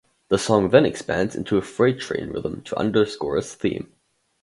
[0.29, 3.91] The song then expands into a "freight train" rhythm to underscore its theme.